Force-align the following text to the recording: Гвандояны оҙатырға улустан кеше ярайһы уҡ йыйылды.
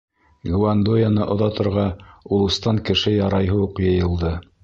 Гвандояны 0.51 1.27
оҙатырға 1.33 1.83
улустан 2.37 2.81
кеше 2.89 3.15
ярайһы 3.17 3.61
уҡ 3.69 3.85
йыйылды. 3.87 4.35